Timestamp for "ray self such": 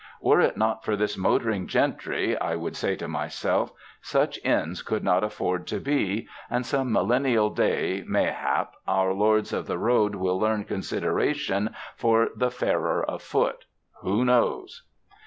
3.07-4.39